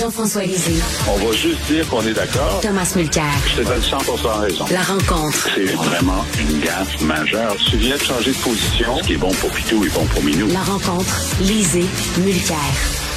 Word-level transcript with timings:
Jean-François 0.00 0.44
Lisée. 0.44 0.82
On 1.08 1.26
va 1.26 1.32
juste 1.32 1.60
dire 1.66 1.86
qu'on 1.88 2.00
est 2.00 2.14
d'accord. 2.14 2.60
Thomas 2.62 2.90
Mulcair. 2.96 3.24
Je 3.48 3.62
te 3.62 3.68
donne 3.68 3.82
100 3.82 3.98
raison. 4.40 4.64
La 4.70 4.80
rencontre. 4.80 5.48
C'est 5.54 5.74
vraiment 5.74 6.24
une 6.40 6.60
gaffe 6.60 7.02
majeure. 7.02 7.54
Tu 7.68 7.76
viens 7.76 7.96
de 7.96 8.02
changer 8.02 8.32
de 8.32 8.38
position. 8.38 8.96
Ce 8.96 9.02
qui 9.06 9.12
est 9.12 9.18
bon 9.18 9.30
pour 9.32 9.50
Pitou 9.50 9.84
est 9.84 9.92
bon 9.94 10.06
pour 10.06 10.22
Minou. 10.22 10.48
La 10.48 10.62
rencontre. 10.62 11.14
Lisée. 11.42 11.84
Mulcair. 12.24 12.56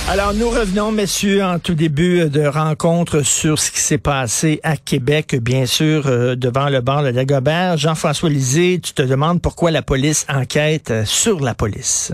Alors, 0.10 0.34
nous 0.34 0.50
revenons, 0.50 0.92
messieurs, 0.92 1.42
en 1.42 1.58
tout 1.58 1.74
début 1.74 2.30
de 2.30 2.46
rencontre 2.46 3.22
sur 3.22 3.60
ce 3.60 3.72
qui 3.72 3.80
s'est 3.80 3.98
passé 3.98 4.60
à 4.64 4.76
Québec, 4.76 5.38
bien 5.42 5.66
sûr, 5.66 6.08
euh, 6.08 6.36
devant 6.36 6.68
le 6.68 6.82
bar 6.82 7.04
de 7.04 7.12
Dagobert. 7.12 7.78
Jean-François 7.78 8.30
Lisée, 8.30 8.82
tu 8.84 8.92
te 8.92 9.02
demandes 9.02 9.42
pourquoi 9.42 9.72
la 9.72 9.84
police 9.84 10.26
enquête 10.28 10.92
euh, 10.92 11.06
sur 11.06 11.40
la 11.40 11.54
police. 11.54 12.12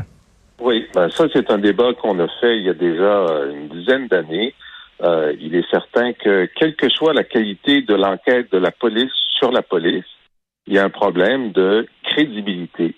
Oui, 0.60 0.86
ben 0.94 1.10
ça, 1.10 1.26
c'est 1.34 1.50
un 1.52 1.58
débat 1.58 1.94
qu'on 1.94 2.20
a 2.20 2.28
fait 2.40 2.58
il 2.58 2.66
y 2.66 2.70
a 2.70 2.74
déjà 2.74 3.26
euh, 3.28 3.54
une 3.54 3.70
dizaine 3.70 4.08
d'années. 4.08 4.54
Euh, 5.02 5.34
il 5.40 5.56
est 5.56 5.70
certain 5.72 6.12
que, 6.14 6.50
quelle 6.56 6.76
que 6.76 6.90
soit 6.90 7.14
la 7.14 7.24
qualité 7.24 7.82
de 7.82 7.96
l'enquête 7.96 8.52
de 8.52 8.58
la 8.58 8.72
police 8.72 9.12
sur 9.38 9.52
la 9.52 9.62
police, 9.62 10.06
il 10.68 10.74
y 10.74 10.80
a 10.80 10.84
un 10.84 10.90
problème 10.90 11.54
de 11.54 11.88
crédibilité. 12.04 12.96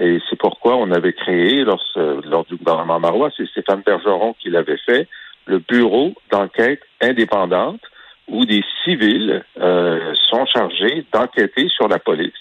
Et 0.00 0.18
c'est 0.28 0.38
pourquoi 0.38 0.76
on 0.76 0.90
avait 0.90 1.12
créé, 1.12 1.64
lors, 1.64 1.84
lors 1.96 2.46
du 2.46 2.56
gouvernement 2.56 2.98
marois, 2.98 3.30
c'est 3.36 3.46
Stéphane 3.48 3.82
Bergeron 3.84 4.34
qui 4.40 4.48
l'avait 4.48 4.78
fait, 4.78 5.06
le 5.46 5.58
bureau 5.58 6.14
d'enquête 6.30 6.80
indépendante 7.02 7.82
où 8.28 8.46
des 8.46 8.62
civils 8.84 9.44
euh, 9.60 10.14
sont 10.30 10.46
chargés 10.46 11.04
d'enquêter 11.12 11.68
sur 11.68 11.88
la 11.88 11.98
police. 11.98 12.32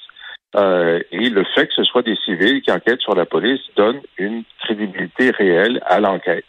Euh, 0.56 1.00
et 1.12 1.30
le 1.30 1.46
fait 1.56 1.68
que 1.68 1.74
ce 1.74 1.84
soit 1.84 2.02
des 2.02 2.18
civils 2.26 2.62
qui 2.62 2.72
enquêtent 2.72 3.02
sur 3.02 3.16
la 3.16 3.26
police 3.26 3.62
donne 3.76 4.02
une 4.18 4.44
crédibilité 4.60 5.32
réelle 5.32 5.82
à 5.86 6.00
l'enquête. 6.00 6.46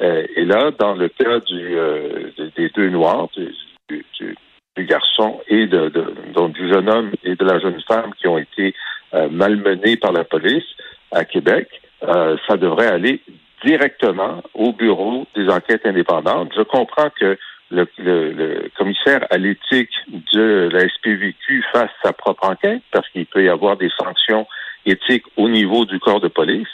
Euh, 0.00 0.26
et 0.34 0.44
là, 0.44 0.70
dans 0.78 0.94
le 0.94 1.08
cas 1.08 1.40
du, 1.40 1.76
euh, 1.76 2.30
des 2.56 2.70
deux 2.70 2.88
Noirs, 2.88 3.28
du, 3.36 3.54
du, 3.88 4.36
du 4.76 4.84
garçon 4.84 5.40
et 5.48 5.66
de, 5.66 5.88
de, 5.88 6.14
donc 6.32 6.52
du 6.52 6.68
jeune 6.68 6.88
homme 6.88 7.12
et 7.22 7.36
de 7.36 7.44
la 7.44 7.58
jeune 7.60 7.80
femme 7.86 8.12
qui 8.18 8.26
ont 8.26 8.38
été 8.38 8.74
euh, 9.12 9.28
malmenés 9.30 9.96
par 9.96 10.12
la 10.12 10.24
police 10.24 10.64
à 11.12 11.24
Québec, 11.24 11.68
euh, 12.02 12.36
ça 12.48 12.56
devrait 12.56 12.88
aller 12.88 13.20
directement 13.64 14.42
au 14.54 14.72
bureau 14.72 15.26
des 15.36 15.48
enquêtes 15.48 15.86
indépendantes. 15.86 16.52
Je 16.56 16.62
comprends 16.62 17.10
que 17.10 17.38
le, 17.74 17.88
le, 17.98 18.32
le 18.32 18.70
commissaire 18.76 19.26
à 19.30 19.36
l'éthique 19.36 19.94
de 20.32 20.68
la 20.72 20.88
SPVQ 20.88 21.64
fasse 21.72 21.90
sa 22.02 22.12
propre 22.12 22.48
enquête 22.48 22.82
parce 22.92 23.08
qu'il 23.10 23.26
peut 23.26 23.44
y 23.44 23.48
avoir 23.48 23.76
des 23.76 23.90
sanctions 23.98 24.46
éthiques 24.86 25.24
au 25.36 25.48
niveau 25.48 25.84
du 25.84 25.98
corps 25.98 26.20
de 26.20 26.28
police, 26.28 26.68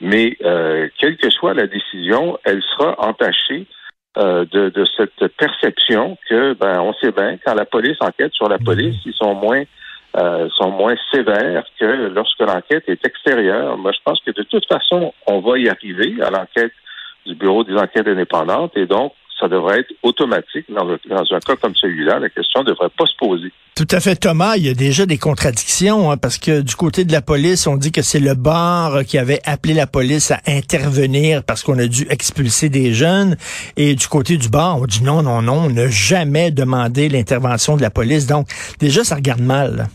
mais 0.00 0.36
euh, 0.44 0.88
quelle 0.98 1.16
que 1.16 1.30
soit 1.30 1.54
la 1.54 1.66
décision, 1.66 2.38
elle 2.44 2.62
sera 2.62 2.94
entachée 2.98 3.66
euh, 4.18 4.44
de, 4.50 4.70
de, 4.70 4.84
cette 4.96 5.26
perception 5.36 6.16
que, 6.28 6.54
ben, 6.54 6.80
on 6.80 6.94
sait 6.94 7.12
bien, 7.12 7.36
quand 7.44 7.54
la 7.54 7.66
police 7.66 7.98
enquête 8.00 8.32
sur 8.32 8.48
la 8.48 8.58
police, 8.58 8.96
ils 9.04 9.14
sont 9.14 9.34
moins 9.34 9.64
euh, 10.16 10.48
sont 10.56 10.70
moins 10.70 10.94
sévères 11.12 11.64
que 11.78 12.08
lorsque 12.08 12.40
l'enquête 12.40 12.84
est 12.88 13.04
extérieure. 13.04 13.76
Moi, 13.76 13.92
je 13.92 13.98
pense 14.02 14.18
que 14.24 14.30
de 14.30 14.44
toute 14.44 14.64
façon, 14.66 15.12
on 15.26 15.40
va 15.40 15.58
y 15.58 15.68
arriver 15.68 16.14
à 16.22 16.30
l'enquête 16.30 16.72
du 17.26 17.34
Bureau 17.34 17.64
des 17.64 17.74
enquêtes 17.74 18.08
indépendantes 18.08 18.74
et 18.76 18.86
donc, 18.86 19.12
ça 19.38 19.48
devrait 19.48 19.80
être 19.80 19.92
automatique. 20.02 20.66
Dans, 20.68 20.84
dans 20.84 21.34
un 21.34 21.40
cas 21.40 21.56
comme 21.56 21.74
celui-là, 21.74 22.18
la 22.18 22.28
question 22.28 22.60
ne 22.60 22.68
devrait 22.68 22.90
pas 22.96 23.06
se 23.06 23.16
poser. 23.18 23.52
Tout 23.74 23.86
à 23.90 24.00
fait, 24.00 24.16
Thomas. 24.16 24.56
Il 24.56 24.66
y 24.66 24.70
a 24.70 24.74
déjà 24.74 25.04
des 25.04 25.18
contradictions 25.18 26.10
hein, 26.10 26.16
parce 26.16 26.38
que 26.38 26.62
du 26.62 26.74
côté 26.74 27.04
de 27.04 27.12
la 27.12 27.20
police, 27.20 27.66
on 27.66 27.76
dit 27.76 27.92
que 27.92 28.00
c'est 28.00 28.20
le 28.20 28.34
bar 28.34 29.04
qui 29.04 29.18
avait 29.18 29.40
appelé 29.44 29.74
la 29.74 29.86
police 29.86 30.30
à 30.30 30.40
intervenir 30.46 31.42
parce 31.44 31.62
qu'on 31.62 31.78
a 31.78 31.86
dû 31.86 32.06
expulser 32.08 32.70
des 32.70 32.94
jeunes. 32.94 33.36
Et 33.76 33.94
du 33.94 34.08
côté 34.08 34.38
du 34.38 34.48
bar, 34.48 34.80
on 34.80 34.86
dit 34.86 35.02
non, 35.02 35.22
non, 35.22 35.42
non, 35.42 35.64
on 35.66 35.70
n'a 35.70 35.88
jamais 35.88 36.50
demandé 36.50 37.08
l'intervention 37.08 37.76
de 37.76 37.82
la 37.82 37.90
police. 37.90 38.26
Donc, 38.26 38.48
déjà, 38.78 39.04
ça 39.04 39.16
regarde 39.16 39.42
mal. 39.42 39.88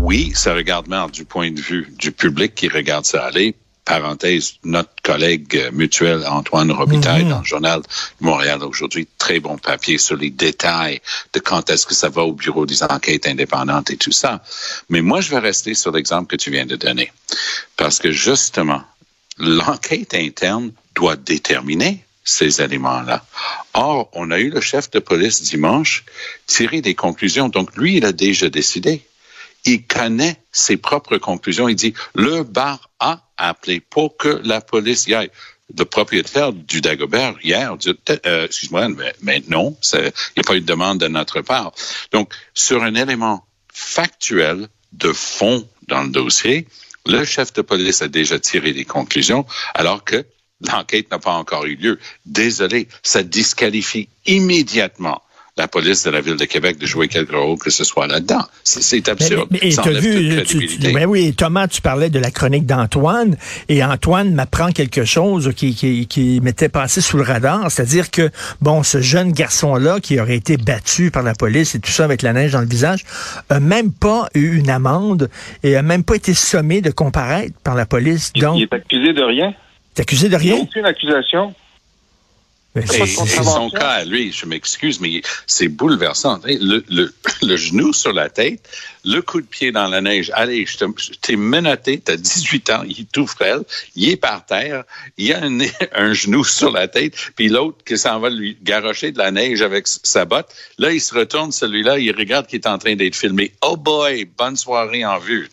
Oui, 0.00 0.30
ça 0.34 0.54
regarde 0.54 0.88
mal 0.88 1.10
du 1.10 1.24
point 1.24 1.50
de 1.50 1.60
vue 1.60 1.92
du 1.98 2.12
public 2.12 2.54
qui 2.54 2.68
regarde 2.68 3.04
ça 3.04 3.24
aller 3.24 3.56
parenthèse, 3.86 4.54
notre 4.64 4.90
collègue 5.02 5.70
mutuel 5.72 6.26
Antoine 6.26 6.70
Robitaille 6.72 7.22
Mhm. 7.24 7.30
dans 7.30 7.38
le 7.38 7.44
journal 7.44 7.80
de 7.80 8.26
Montréal 8.26 8.62
aujourd'hui, 8.62 9.08
très 9.16 9.40
bon 9.40 9.56
papier 9.56 9.96
sur 9.96 10.16
les 10.16 10.30
détails 10.30 11.00
de 11.32 11.38
quand 11.38 11.70
est-ce 11.70 11.86
que 11.86 11.94
ça 11.94 12.10
va 12.10 12.22
au 12.24 12.32
bureau 12.32 12.66
des 12.66 12.82
enquêtes 12.82 13.26
indépendantes 13.26 13.90
et 13.90 13.96
tout 13.96 14.12
ça. 14.12 14.42
Mais 14.90 15.00
moi, 15.00 15.20
je 15.22 15.30
vais 15.30 15.38
rester 15.38 15.72
sur 15.74 15.92
l'exemple 15.92 16.26
que 16.26 16.36
tu 16.36 16.50
viens 16.50 16.66
de 16.66 16.76
donner. 16.76 17.10
Parce 17.76 17.98
que 18.00 18.10
justement, 18.10 18.82
l'enquête 19.38 20.14
interne 20.14 20.72
doit 20.94 21.16
déterminer 21.16 22.04
ces 22.24 22.60
éléments-là. 22.60 23.24
Or, 23.74 24.10
on 24.14 24.32
a 24.32 24.38
eu 24.40 24.50
le 24.50 24.60
chef 24.60 24.90
de 24.90 24.98
police 24.98 25.42
dimanche 25.42 26.04
tirer 26.48 26.80
des 26.80 26.96
conclusions. 26.96 27.48
Donc, 27.48 27.76
lui, 27.76 27.98
il 27.98 28.04
a 28.04 28.10
déjà 28.12 28.48
décidé 28.50 29.06
il 29.66 29.86
connaît 29.86 30.40
ses 30.52 30.76
propres 30.76 31.18
conclusions. 31.18 31.68
Il 31.68 31.74
dit, 31.76 31.92
le 32.14 32.42
bar 32.42 32.90
a 32.98 33.22
appelé 33.36 33.80
pour 33.80 34.16
que 34.16 34.40
la 34.44 34.60
police 34.60 35.06
y 35.06 35.14
aille. 35.14 35.30
Le 35.76 35.84
propriétaire 35.84 36.52
du 36.52 36.80
Dagobert, 36.80 37.34
hier, 37.42 37.76
dit, 37.76 37.92
euh, 38.24 38.46
excuse-moi, 38.46 38.88
mais, 38.88 39.12
mais 39.20 39.42
non, 39.48 39.76
il 39.92 40.00
n'y 40.00 40.40
a 40.40 40.42
pas 40.46 40.54
eu 40.54 40.60
de 40.60 40.66
demande 40.66 41.00
de 41.00 41.08
notre 41.08 41.40
part. 41.40 41.72
Donc, 42.12 42.32
sur 42.54 42.84
un 42.84 42.94
élément 42.94 43.44
factuel 43.72 44.68
de 44.92 45.12
fond 45.12 45.68
dans 45.88 46.04
le 46.04 46.10
dossier, 46.10 46.68
le 47.04 47.24
chef 47.24 47.52
de 47.52 47.62
police 47.62 48.00
a 48.00 48.08
déjà 48.08 48.38
tiré 48.38 48.72
des 48.72 48.84
conclusions, 48.84 49.44
alors 49.74 50.04
que 50.04 50.24
l'enquête 50.60 51.10
n'a 51.10 51.18
pas 51.18 51.32
encore 51.32 51.64
eu 51.64 51.74
lieu. 51.74 51.98
Désolé, 52.24 52.88
ça 53.02 53.24
disqualifie 53.24 54.08
immédiatement 54.24 55.22
la 55.58 55.68
police 55.68 56.04
de 56.04 56.10
la 56.10 56.20
ville 56.20 56.36
de 56.36 56.44
Québec 56.44 56.76
de 56.78 56.84
jouer 56.84 57.08
quelque 57.08 57.34
rôle 57.34 57.58
que 57.58 57.70
ce 57.70 57.82
soit 57.82 58.06
là-dedans. 58.06 58.42
C'est 58.62 59.08
absurde. 59.08 59.48
Mais, 59.50 59.78
enlève 59.78 60.02
vu, 60.02 60.42
tu, 60.44 60.66
tu- 60.66 60.92
ben 60.92 61.06
oui, 61.06 61.34
Thomas, 61.34 61.66
tu 61.66 61.80
parlais 61.80 62.10
de 62.10 62.18
la 62.18 62.30
chronique 62.30 62.66
d'Antoine, 62.66 63.36
et 63.70 63.82
Antoine 63.82 64.34
m'apprend 64.34 64.70
quelque 64.70 65.06
chose 65.06 65.50
qui, 65.56 65.74
qui, 65.74 66.06
qui 66.06 66.40
m'était 66.42 66.68
passé 66.68 67.00
sous 67.00 67.16
le 67.16 67.22
radar, 67.22 67.70
c'est-à-dire 67.70 68.10
que, 68.10 68.30
bon, 68.60 68.82
ce 68.82 69.00
jeune 69.00 69.32
garçon-là, 69.32 69.98
qui 70.00 70.20
aurait 70.20 70.36
été 70.36 70.58
battu 70.58 71.10
par 71.10 71.22
la 71.22 71.32
police 71.34 71.74
et 71.74 71.80
tout 71.80 71.90
ça 71.90 72.04
avec 72.04 72.20
la 72.20 72.34
neige 72.34 72.52
dans 72.52 72.60
le 72.60 72.66
visage, 72.68 73.04
a 73.48 73.58
même 73.58 73.92
pas 73.92 74.28
eu 74.34 74.58
une 74.58 74.68
amende 74.68 75.30
et 75.62 75.74
a 75.76 75.82
même 75.82 76.04
pas 76.04 76.16
été 76.16 76.34
sommé 76.34 76.82
de 76.82 76.90
comparaître 76.90 77.54
par 77.64 77.74
la 77.74 77.86
police. 77.86 78.30
Il, 78.34 78.42
Donc, 78.42 78.58
il 78.58 78.64
est 78.64 78.72
accusé 78.74 79.14
de 79.14 79.22
rien. 79.22 79.54
t'es 79.94 80.02
accusé 80.02 80.28
de 80.28 80.36
Il 80.36 80.44
n'y 80.44 80.50
a 80.50 80.54
rien? 80.56 80.64
aucune 80.64 80.84
accusation. 80.84 81.54
Et, 82.76 82.86
c'est- 82.86 83.02
et 83.24 83.42
son 83.44 83.70
cas 83.70 83.88
à 83.90 84.04
lui, 84.04 84.32
je 84.32 84.46
m'excuse, 84.46 85.00
mais 85.00 85.22
c'est 85.46 85.68
bouleversant. 85.68 86.40
Le, 86.44 86.84
le, 86.88 87.12
le 87.42 87.56
genou 87.56 87.92
sur 87.92 88.12
la 88.12 88.28
tête, 88.28 88.68
le 89.04 89.20
coup 89.22 89.40
de 89.40 89.46
pied 89.46 89.72
dans 89.72 89.88
la 89.88 90.00
neige. 90.00 90.30
Allez, 90.34 90.66
je 90.66 90.76
t'ai 91.22 91.36
menotté, 91.36 92.00
t'as 92.04 92.16
18 92.16 92.70
ans, 92.70 92.82
il 92.86 93.00
est 93.00 93.12
tout 93.12 93.26
frêle, 93.26 93.60
il 93.94 94.10
est 94.10 94.16
par 94.16 94.44
terre, 94.44 94.84
il 95.16 95.32
a 95.32 95.42
un, 95.42 95.58
un 95.94 96.12
genou 96.12 96.44
sur 96.44 96.70
la 96.70 96.88
tête, 96.88 97.14
puis 97.36 97.48
l'autre 97.48 97.78
qui 97.86 97.96
s'en 97.96 98.18
va 98.20 98.30
lui 98.30 98.56
garocher 98.62 99.12
de 99.12 99.18
la 99.18 99.30
neige 99.30 99.62
avec 99.62 99.86
sa 99.86 100.24
botte. 100.24 100.48
Là, 100.78 100.92
il 100.92 101.00
se 101.00 101.14
retourne, 101.14 101.52
celui-là, 101.52 101.98
il 101.98 102.14
regarde 102.14 102.46
qu'il 102.46 102.58
est 102.60 102.66
en 102.66 102.78
train 102.78 102.94
d'être 102.96 103.16
filmé. 103.16 103.52
Oh 103.62 103.76
boy, 103.76 104.24
bonne 104.36 104.56
soirée 104.56 105.04
en 105.04 105.18
vue. 105.18 105.48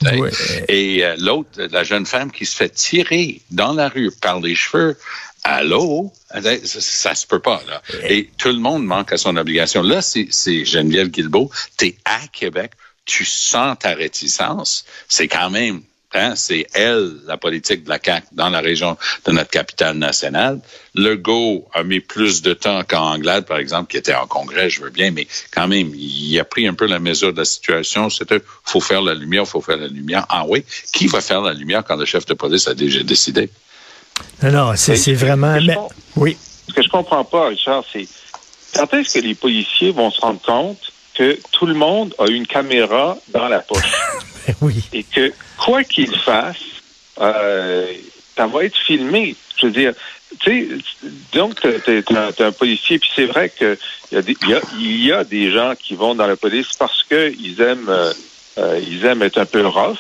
Et 0.67 1.05
euh, 1.05 1.15
l'autre, 1.19 1.49
la 1.71 1.83
jeune 1.83 2.05
femme 2.05 2.31
qui 2.31 2.45
se 2.45 2.55
fait 2.55 2.69
tirer 2.69 3.41
dans 3.51 3.73
la 3.73 3.87
rue 3.89 4.11
par 4.21 4.39
les 4.41 4.55
cheveux. 4.55 4.97
Allô? 5.43 6.11
Ça, 6.31 6.55
ça 6.63 7.15
se 7.15 7.27
peut 7.27 7.39
pas, 7.39 7.61
là. 7.67 7.81
Et 8.07 8.29
tout 8.37 8.47
le 8.47 8.59
monde 8.59 8.85
manque 8.85 9.11
à 9.11 9.17
son 9.17 9.35
obligation. 9.35 9.83
Là, 9.83 10.01
c'est 10.01 10.27
c'est 10.31 10.63
Geneviève 10.63 11.09
Guilbeault. 11.09 11.51
T'es 11.77 11.97
à 12.05 12.27
Québec. 12.31 12.71
Tu 13.05 13.25
sens 13.25 13.77
ta 13.77 13.93
réticence. 13.93 14.85
C'est 15.09 15.27
quand 15.27 15.49
même, 15.49 15.81
hein, 16.13 16.35
c'est 16.37 16.67
elle, 16.73 17.17
la 17.25 17.35
politique 17.35 17.83
de 17.83 17.89
la 17.89 17.99
CAQ 18.01 18.27
dans 18.31 18.49
la 18.49 18.61
région 18.61 18.97
de 19.25 19.31
notre 19.33 19.49
capitale 19.49 19.97
nationale. 19.97 20.61
Legault 20.95 21.67
a 21.73 21.83
mis 21.83 21.99
plus 21.99 22.41
de 22.41 22.53
temps 22.53 22.83
qu'en 22.85 23.15
Anglade, 23.15 23.45
par 23.45 23.57
exemple, 23.57 23.91
qui 23.91 23.97
était 23.97 24.13
en 24.13 24.27
congrès, 24.27 24.69
je 24.69 24.81
veux 24.81 24.91
bien, 24.91 25.11
mais 25.11 25.27
quand 25.51 25.67
même, 25.67 25.91
il 25.93 26.39
a 26.39 26.45
pris 26.45 26.65
un 26.65 26.73
peu 26.73 26.85
la 26.85 26.99
mesure 26.99 27.33
de 27.33 27.39
la 27.39 27.45
situation. 27.45 28.09
C'était, 28.09 28.39
faut 28.63 28.79
faire 28.79 29.01
la 29.01 29.13
lumière, 29.13 29.45
faut 29.45 29.59
faire 29.59 29.77
la 29.77 29.89
lumière. 29.89 30.25
Ah 30.29 30.45
oui? 30.47 30.63
Qui 30.93 31.07
va 31.07 31.19
faire 31.19 31.41
la 31.41 31.51
lumière 31.53 31.83
quand 31.83 31.97
le 31.97 32.05
chef 32.05 32.25
de 32.25 32.33
police 32.33 32.69
a 32.69 32.73
déjà 32.73 33.03
décidé? 33.03 33.49
Non, 34.41 34.51
non, 34.51 34.71
c'est 34.75 35.13
vraiment... 35.13 35.57
mais 35.61 35.77
oui. 36.15 36.37
Ce 36.67 36.73
que 36.73 36.81
je 36.81 36.89
comprends 36.89 37.23
pas, 37.23 37.47
Richard, 37.47 37.83
c'est 37.91 38.07
quand 38.75 38.93
est-ce 38.93 39.19
que 39.19 39.25
les 39.25 39.35
policiers 39.35 39.91
vont 39.91 40.09
se 40.11 40.19
rendre 40.21 40.41
compte 40.41 40.79
que 41.13 41.37
tout 41.51 41.65
le 41.65 41.75
monde 41.75 42.15
a 42.17 42.27
une 42.27 42.47
caméra 42.47 43.17
dans 43.29 43.47
la 43.47 43.59
poche? 43.59 43.81
Oui. 44.61 44.83
et 44.91 45.03
que 45.03 45.31
quoi 45.57 45.85
qu'il 45.85 46.13
fasse, 46.17 46.57
euh, 47.21 47.87
ça 48.35 48.45
va 48.47 48.65
être 48.65 48.75
filmé. 48.75 49.37
Je 49.55 49.67
veux 49.67 49.71
dire, 49.71 49.93
tu 50.41 50.67
sais, 50.99 51.07
donc 51.31 51.61
t'es 51.61 51.99
es, 51.99 52.41
un, 52.41 52.51
policier, 52.51 52.99
puis 52.99 53.09
c'est 53.15 53.25
vrai 53.25 53.49
que 53.49 53.77
il 54.11 54.15
y, 54.15 54.17
a 54.17 54.21
des- 54.21 54.37
y 54.45 54.53
a, 54.53 54.61
il 54.77 55.05
y 55.05 55.11
a 55.13 55.23
des 55.23 55.49
gens 55.49 55.75
qui 55.81 55.95
vont 55.95 56.13
dans 56.13 56.27
la 56.27 56.35
police 56.35 56.73
parce 56.77 57.03
qu'ils 57.03 57.61
aiment, 57.61 57.87
euh, 57.87 58.13
euh, 58.57 58.81
ils 58.85 59.05
aiment 59.05 59.21
être 59.21 59.37
un 59.37 59.45
peu 59.45 59.65
rough. 59.65 59.97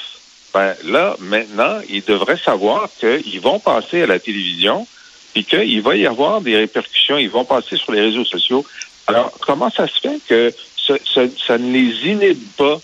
Ben 0.53 0.75
là, 0.83 1.15
maintenant, 1.19 1.79
ils 1.89 2.03
devraient 2.03 2.37
savoir 2.37 2.89
qu'ils 2.99 3.41
vont 3.41 3.59
passer 3.59 4.03
à 4.03 4.07
la 4.07 4.19
télévision 4.19 4.87
puis 5.33 5.43
qu'il 5.43 5.81
va 5.81 5.95
y 5.95 6.05
avoir 6.05 6.41
des 6.41 6.55
répercussions, 6.55 7.17
ils 7.17 7.29
vont 7.29 7.43
passer 7.43 7.75
sur 7.75 7.91
les 7.91 8.01
réseaux 8.01 8.25
sociaux. 8.25 8.63
Alors, 9.07 9.31
comment 9.41 9.71
ça 9.71 9.87
se 9.87 9.99
fait 9.99 10.19
que 10.27 10.53
ça, 10.77 11.57
ne 11.57 11.71
les 11.71 12.11
inhibe 12.11 12.43
pas 12.55 12.79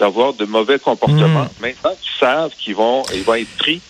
d'avoir 0.00 0.32
de 0.32 0.44
mauvais 0.44 0.80
comportements? 0.80 1.44
Mm. 1.44 1.60
Maintenant, 1.60 1.92
ils 1.92 2.18
savent 2.18 2.52
qu'ils 2.58 2.74
vont, 2.74 3.04
ils 3.14 3.22
vont 3.22 3.34
être 3.34 3.56
pris 3.56 3.80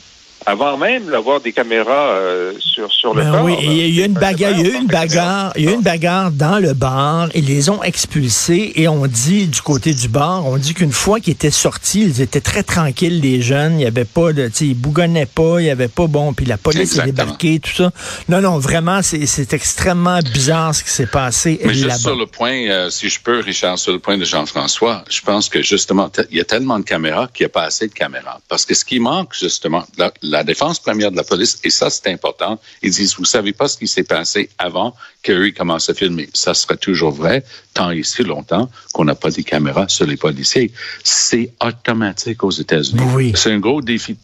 avant 0.47 0.77
même 0.77 1.07
d'avoir 1.07 1.41
des 1.41 1.53
caméras 1.53 2.11
euh, 2.11 2.53
sur 2.61 2.91
sur 2.93 3.15
le 3.15 3.23
Ben 3.23 3.31
corps. 3.33 3.45
oui, 3.45 3.55
il 3.63 3.73
y 3.97 4.01
a 4.01 4.03
eu 4.03 4.07
une 4.07 4.13
bagarre, 4.15 4.53
il 4.59 4.67
y 4.67 4.71
a 4.71 4.75
eu 4.75 4.81
une 4.81 4.87
bagarre, 4.87 5.53
il 5.57 5.65
y 5.65 5.69
a 5.69 5.71
eu 5.71 5.75
une 5.75 5.83
bagarre 5.83 6.31
dans 6.31 6.59
le 6.59 6.73
bar. 6.75 7.29
Ils 7.35 7.45
les 7.47 7.69
ont 7.71 7.83
expulsés 7.83 8.73
et 8.77 8.89
on 8.89 9.07
dit 9.07 9.47
du 9.49 9.61
côté 9.63 9.95
du 9.95 10.09
bar, 10.09 10.47
on 10.47 10.57
dit 10.57 10.75
qu'une 10.75 10.93
fois 10.93 11.21
qu'ils 11.21 11.33
étaient 11.35 11.51
sortis, 11.51 12.03
ils 12.03 12.21
étaient 12.21 12.41
très 12.41 12.63
tranquilles 12.63 13.21
les 13.21 13.41
jeunes. 13.41 13.79
Il 13.81 13.83
y 13.83 13.87
avait 13.87 14.05
pas 14.05 14.33
de, 14.33 14.49
tu 14.49 14.55
sais, 14.55 14.67
ils 14.67 14.75
bougonnaient 14.75 15.27
pas, 15.27 15.61
il 15.61 15.67
y 15.67 15.71
avait 15.71 15.89
pas 15.89 16.07
bon, 16.07 16.33
puis 16.33 16.47
la 16.47 16.57
police 16.59 16.97
est 16.99 17.05
débarquée, 17.05 17.61
tout 17.61 17.73
ça. 17.73 17.91
Non, 18.29 18.41
non, 18.41 18.59
vraiment, 18.59 19.03
c'est 19.03 19.27
c'est 19.27 19.53
extrêmement 19.53 20.19
bizarre 20.21 20.75
ce 20.75 20.83
qui 20.85 20.91
s'est 20.91 21.07
passé 21.07 21.61
Mais 21.65 21.75
juste 21.75 21.99
sur 22.01 22.17
le 22.17 22.27
point, 22.27 22.69
euh, 22.69 22.91
si 22.91 23.09
je 23.09 23.21
peux, 23.21 23.41
Richard, 23.41 23.79
sur 23.79 23.93
le 23.93 23.99
point 23.99 24.17
de 24.19 24.25
Jean-François, 24.25 25.05
je 25.09 25.21
pense 25.21 25.49
que 25.49 25.63
justement, 25.63 26.09
te- 26.09 26.23
il 26.31 26.39
y 26.39 26.41
a 26.41 26.45
tellement 26.45 26.79
de 26.79 26.85
caméras 26.85 27.29
qu'il 27.33 27.45
n'y 27.45 27.47
a 27.47 27.53
pas 27.53 27.65
assez 27.65 27.87
de 27.89 27.93
caméras. 27.93 28.41
Parce 28.49 28.65
que 28.67 28.75
ce 28.75 28.85
qui 28.85 28.99
manque, 29.01 29.35
justement, 29.39 29.85
la, 29.99 30.13
la 30.33 30.45
défense 30.45 30.79
première 30.81 31.11
de 31.11 31.17
la 31.17 31.25
police, 31.25 31.59
et 31.63 31.71
ça, 31.71 31.91
c'est 31.91 32.09
important, 32.09 32.59
ils 32.83 32.91
disent, 32.91 33.15
vous 33.17 33.25
savez 33.25 33.53
pas 33.53 33.69
ce 33.69 33.77
qui 33.77 33.87
s'est 33.87 34.03
passé 34.03 34.49
avant 34.59 34.97
qu'eux 35.23 35.49
ils 35.49 35.55
commencent 35.55 35.91
à 35.91 35.95
filmer. 35.95 36.29
Ça 36.33 36.55
sera 36.55 36.77
toujours 36.77 37.13
vrai, 37.13 37.45
tant 37.75 37.91
et 37.91 38.03
si 38.03 38.23
longtemps 38.25 38.71
qu'on 38.93 39.05
n'a 39.05 39.15
pas 39.15 39.31
de 39.31 39.43
caméras 39.43 39.89
sur 39.89 40.07
les 40.07 40.17
policiers. 40.17 40.73
C'est 41.05 41.53
automatique 41.61 42.43
aux 42.43 42.51
États-Unis. 42.51 43.03
Oui. 43.15 43.33
C'est 43.37 43.53
un 43.53 43.59
gros 43.59 43.83
défi 43.83 44.17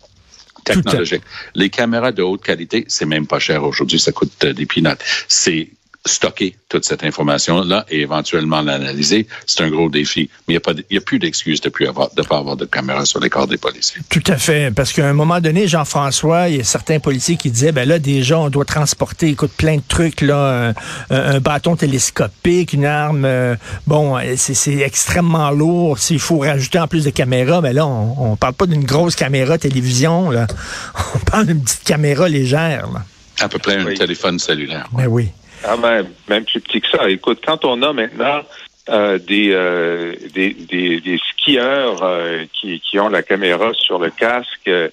technologique. 0.64 1.22
Les 1.54 1.70
caméras 1.70 2.12
de 2.12 2.22
haute 2.22 2.42
qualité, 2.42 2.84
c'est 2.88 3.06
même 3.06 3.26
pas 3.26 3.38
cher 3.38 3.64
aujourd'hui, 3.64 4.00
ça 4.00 4.12
coûte 4.12 4.32
euh, 4.44 4.52
des 4.52 4.66
peanuts. 4.66 5.04
C'est 5.28 5.70
stocker 6.08 6.56
toute 6.68 6.84
cette 6.84 7.04
information-là 7.04 7.84
et 7.88 8.00
éventuellement 8.00 8.60
l'analyser, 8.62 9.26
c'est 9.46 9.62
un 9.62 9.70
gros 9.70 9.88
défi. 9.88 10.28
Mais 10.48 10.54
il 10.54 10.54
n'y 10.54 10.56
a, 10.56 10.60
pas 10.60 10.74
de- 10.74 10.84
il 10.90 10.94
y 10.94 10.98
a 10.98 11.00
plus 11.00 11.18
d'excuses 11.18 11.60
de 11.60 11.68
ne 11.70 12.22
pas 12.24 12.36
avoir 12.38 12.56
de 12.56 12.64
caméras 12.64 13.04
sur 13.04 13.20
les 13.20 13.30
corps 13.30 13.46
des 13.46 13.56
policiers. 13.56 14.00
Tout 14.10 14.22
à 14.26 14.36
fait, 14.36 14.74
parce 14.74 14.92
qu'à 14.92 15.06
un 15.08 15.12
moment 15.12 15.40
donné, 15.40 15.68
Jean-François, 15.68 16.48
il 16.48 16.56
y 16.56 16.60
a 16.60 16.64
certains 16.64 16.98
policiers 16.98 17.36
qui 17.36 17.50
disaient, 17.50 17.72
ben 17.72 17.88
là, 17.88 17.98
déjà, 17.98 18.38
on 18.38 18.48
doit 18.50 18.64
transporter, 18.64 19.28
écoute, 19.28 19.52
plein 19.56 19.76
de 19.76 19.82
trucs, 19.86 20.20
là, 20.20 20.72
un, 21.10 21.16
un 21.36 21.40
bâton 21.40 21.76
télescopique, 21.76 22.72
une 22.72 22.84
arme, 22.84 23.24
euh, 23.24 23.54
bon, 23.86 24.16
c'est 24.36 24.76
extrêmement 24.78 25.50
lourd. 25.50 25.98
S'il 25.98 26.18
faut 26.20 26.38
rajouter 26.38 26.78
en 26.78 26.88
plus 26.88 27.04
de 27.04 27.10
caméras, 27.10 27.60
ben 27.60 27.72
là, 27.74 27.86
on, 27.86 28.32
on 28.32 28.36
parle 28.36 28.54
pas 28.54 28.66
d'une 28.66 28.84
grosse 28.84 29.14
caméra 29.16 29.58
télévision, 29.58 30.30
là. 30.30 30.46
On 31.14 31.18
parle 31.18 31.46
d'une 31.46 31.62
petite 31.62 31.84
caméra 31.84 32.28
légère, 32.28 32.88
là. 32.92 33.04
À 33.40 33.48
peu 33.48 33.58
près 33.58 33.76
un 33.76 33.84
Oui. 33.86 33.94
téléphone 33.96 34.38
cellulaire. 34.38 34.88
Ben 34.92 35.06
oui. 35.06 35.28
Ah 35.64 35.76
ben, 35.76 36.06
même 36.28 36.44
plus 36.44 36.60
petit 36.60 36.80
que 36.80 36.88
ça. 36.88 37.08
Écoute, 37.10 37.40
quand 37.44 37.64
on 37.64 37.82
a 37.82 37.92
maintenant 37.92 38.40
euh, 38.88 39.18
des, 39.18 39.50
euh, 39.52 40.14
des, 40.34 40.54
des, 40.54 41.00
des 41.00 41.18
skieurs 41.30 42.02
euh, 42.02 42.44
qui, 42.58 42.80
qui 42.80 42.98
ont 42.98 43.08
la 43.08 43.22
caméra 43.22 43.72
sur 43.74 43.98
le 43.98 44.10
casque, 44.10 44.68
euh, 44.68 44.88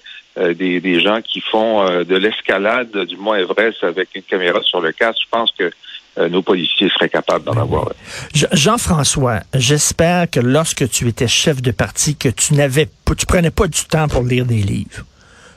des, 0.54 0.80
des 0.80 1.00
gens 1.00 1.20
qui 1.22 1.40
font 1.40 1.82
euh, 1.88 2.04
de 2.04 2.16
l'escalade 2.16 2.90
du 3.06 3.16
Mont 3.16 3.34
Everest 3.34 3.82
avec 3.84 4.10
une 4.14 4.22
caméra 4.22 4.60
sur 4.62 4.80
le 4.80 4.92
casque, 4.92 5.20
je 5.24 5.28
pense 5.30 5.50
que 5.58 5.70
euh, 6.18 6.28
nos 6.28 6.42
policiers 6.42 6.88
seraient 6.90 7.08
capables 7.08 7.44
d'en 7.44 7.56
avoir. 7.60 7.90
Je- 8.34 8.46
Jean-François, 8.52 9.40
j'espère 9.54 10.28
que 10.30 10.40
lorsque 10.40 10.88
tu 10.90 11.08
étais 11.08 11.28
chef 11.28 11.62
de 11.62 11.70
parti, 11.70 12.16
que 12.16 12.28
tu 12.28 12.54
n'avais 12.54 12.88
tu 13.16 13.24
prenais 13.26 13.50
pas 13.50 13.66
du 13.66 13.84
temps 13.84 14.08
pour 14.08 14.24
lire 14.24 14.44
des 14.44 14.56
livres. 14.56 15.04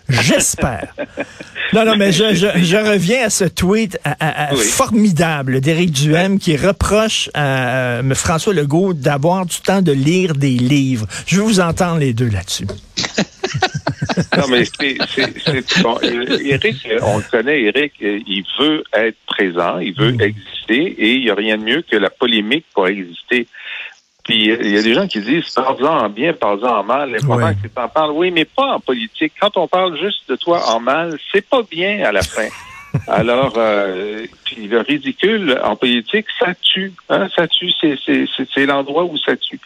J'espère. 0.09 0.94
Non, 1.73 1.85
non, 1.85 1.95
mais 1.97 2.11
je, 2.11 2.33
je, 2.33 2.47
je 2.63 2.77
reviens 2.77 3.25
à 3.25 3.29
ce 3.29 3.45
tweet 3.45 4.00
à- 4.03 4.15
à- 4.19 4.50
à 4.50 4.53
Oui. 4.56 4.63
formidable 4.63 5.61
d'Éric 5.61 5.91
Duhem 5.91 6.39
qui 6.39 6.57
reproche 6.57 7.29
à 7.35 8.00
euh, 8.00 8.15
François 8.15 8.53
Legault 8.53 8.94
d'avoir 8.94 9.45
du 9.45 9.57
temps 9.61 9.81
de 9.83 9.91
lire 9.91 10.33
des 10.33 10.50
livres. 10.57 11.06
Je 11.27 11.35
veux 11.38 11.44
vous 11.44 11.59
entendre 11.59 12.00
les 12.00 12.13
deux 12.13 12.29
là-dessus. 12.29 12.65
Non, 14.38 14.47
mais 14.50 14.63
c'est, 14.65 14.97
bon. 15.81 15.97
Eric, 16.01 16.88
on 17.01 17.17
le 17.17 17.23
connaît, 17.29 17.62
Eric, 17.63 17.94
il 18.01 18.44
veut 18.59 18.83
être 18.94 19.17
présent, 19.27 19.79
il 19.79 19.94
veut 19.94 20.15
exister, 20.21 20.95
et 20.97 21.13
il 21.15 21.21
n'y 21.21 21.29
a 21.29 21.35
rien 21.35 21.57
de 21.57 21.63
mieux 21.63 21.83
que 21.89 21.95
la 21.95 22.09
polémique 22.09 22.65
pour 22.73 22.88
exister. 22.88 23.47
Puis 24.29 24.45
il 24.45 24.69
y 24.71 24.77
a 24.77 24.81
des 24.83 24.93
gens 24.93 25.07
qui 25.07 25.19
disent 25.21 25.49
parle-en 25.55 26.05
en 26.05 26.09
bien, 26.09 26.33
parle-en 26.33 26.79
en 26.79 26.83
mal. 26.83 27.09
L'important, 27.11 27.47
Ouais. 27.47 27.53
c'est 27.61 27.69
que 27.69 27.73
t'en 27.73 27.87
parles. 27.87 28.11
Oui, 28.11 28.29
mais 28.31 28.45
pas 28.45 28.75
en 28.75 28.79
politique. 28.79 29.33
Quand 29.41 29.57
on 29.57 29.67
parle 29.67 29.97
juste 29.99 30.29
de 30.29 30.35
toi 30.35 30.61
en 30.69 30.79
mal, 30.79 31.17
c'est 31.31 31.47
pas 31.47 31.61
bien 31.69 32.03
à 32.05 32.11
la 32.11 32.21
fin. 32.21 32.47
Alors, 33.07 33.53
euh, 33.57 34.25
puis 34.45 34.67
le 34.67 34.79
ridicule 34.79 35.59
en 35.63 35.75
politique, 35.75 36.25
ça 36.39 36.53
tue. 36.61 36.91
Hein, 37.09 37.27
ça 37.35 37.47
tue. 37.47 37.71
C'est, 37.79 37.95
c'est, 38.03 38.25
c'est, 38.35 38.47
c'est 38.53 38.65
l'endroit 38.65 39.03
où 39.05 39.15
ça 39.17 39.35
tue. 39.35 39.59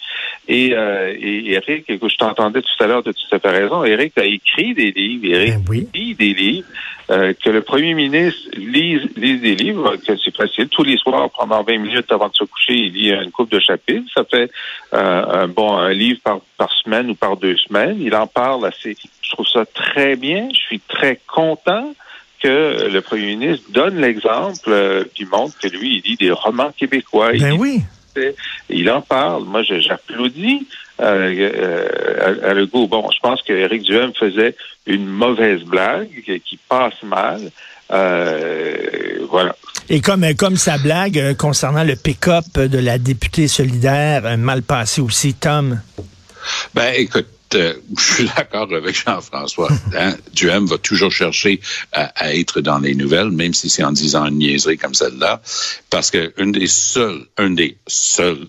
Et, 0.48 0.74
euh, 0.76 1.14
et 1.18 1.54
Eric, 1.54 1.86
écoute, 1.90 2.12
je 2.12 2.18
t'entendais 2.18 2.62
tout 2.62 2.84
à 2.84 2.88
l'heure, 2.88 3.02
tu 3.04 3.10
as 3.10 3.14
tout 3.14 3.34
à 3.36 3.40
fait 3.40 3.50
raison. 3.50 3.84
Eric 3.86 4.18
a 4.18 4.26
écrit 4.26 4.74
des 4.74 4.92
livres. 4.92 5.26
Eric 5.36 5.54
Ben 5.60 5.88
oui. 5.94 6.16
des 6.16 6.34
livres. 6.34 6.68
Euh, 7.10 7.34
que 7.34 7.50
le 7.50 7.62
premier 7.62 7.94
ministre 7.94 8.50
lise, 8.54 9.02
lise 9.18 9.42
des 9.42 9.56
livres, 9.56 9.98
que 9.98 10.16
c'est 10.18 10.36
facile. 10.36 10.70
Tous 10.70 10.84
les 10.84 10.98
soirs, 10.98 11.30
pendant 11.38 11.62
20 11.62 11.78
minutes 11.78 12.12
avant 12.12 12.30
de 12.30 12.36
se 12.36 12.46
coucher, 12.46 12.76
il 12.76 12.94
lit 12.94 13.12
une 13.12 13.32
coupe 13.32 13.52
de 13.52 13.60
chapitres. 13.60 14.10
Ça 14.14 14.24
fait 14.24 14.50
euh, 14.94 15.26
un 15.44 15.48
bon 15.50 15.76
un 15.78 15.92
livre 15.92 16.20
par, 16.24 16.40
par 16.58 16.72
semaine 16.72 17.10
ou 17.10 17.16
par 17.16 17.36
deux 17.36 17.58
semaines. 17.58 17.98
Il 18.00 18.16
en 18.16 18.28
parle 18.28 18.66
assez. 18.66 18.96
Je 19.22 19.32
trouve 19.32 19.48
ça 19.48 19.66
très 19.66 20.16
bien. 20.16 20.48
Je 20.52 20.58
suis 20.58 20.80
très 20.80 21.20
content 21.28 21.94
que 22.42 22.90
le 22.90 23.02
premier 23.02 23.36
ministre 23.36 23.66
donne 23.72 24.00
l'exemple 24.00 24.70
euh, 24.70 25.04
puis 25.14 25.26
montre 25.26 25.58
que 25.60 25.68
lui, 25.68 25.98
il 25.98 26.10
lit 26.10 26.18
des 26.18 26.32
romans 26.32 26.72
québécois. 26.72 27.34
Ben 27.34 27.54
oui. 27.54 27.82
il 28.70 28.90
en 28.90 29.02
parle. 29.02 29.44
Moi, 29.44 29.64
j'applaudis 29.64 30.68
euh, 31.02 31.34
euh, 31.38 32.44
à, 32.44 32.50
à 32.50 32.54
Legault. 32.54 32.88
Bon, 32.88 33.10
je 33.12 33.20
pense 33.20 33.42
qu'Éric 33.42 33.84
Duhem 33.84 34.14
faisait 34.14 34.56
une 34.86 35.08
mauvaise 35.08 35.64
blague 35.64 36.10
qui, 36.26 36.40
qui 36.40 36.60
passe 36.70 37.02
mal. 37.04 37.52
Euh, 37.92 39.26
voilà. 39.30 39.56
Et 39.90 40.02
comme, 40.02 40.26
comme 40.36 40.58
sa 40.58 40.78
blague 40.78 41.36
concernant 41.38 41.84
le 41.84 41.96
pick-up 41.96 42.46
de 42.58 42.80
la 42.80 42.98
députée 42.98 43.48
solidaire, 43.48 44.38
mal 44.38 44.64
passé 44.64 45.02
aussi, 45.02 45.34
Tom? 45.34 45.80
Ben, 46.74 46.94
écoute, 46.96 47.28
euh, 47.56 47.74
je 47.98 48.14
suis 48.14 48.30
d'accord 48.36 48.68
avec 48.74 48.96
Jean-François. 48.96 49.70
Hein? 49.96 50.16
Duhem 50.34 50.66
va 50.66 50.78
toujours 50.78 51.12
chercher 51.12 51.60
à, 51.92 52.06
à 52.16 52.34
être 52.34 52.62
dans 52.62 52.80
les 52.80 52.96
nouvelles, 52.96 53.30
même 53.30 53.54
si 53.54 53.70
c'est 53.70 53.84
en 53.84 53.92
disant 53.92 54.26
une 54.26 54.40
niaiserie 54.40 54.78
comme 54.78 54.94
celle-là, 54.94 55.42
parce 55.90 56.10
que 56.10 56.34
une 56.38 56.52
des 56.52 56.68
seuls, 56.68 57.26
un 57.38 57.52
des 57.52 57.78
seuls 57.88 58.48